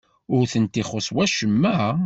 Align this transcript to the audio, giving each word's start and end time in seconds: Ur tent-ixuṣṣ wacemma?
Ur 0.35 0.43
tent-ixuṣṣ 0.51 1.07
wacemma? 1.15 1.77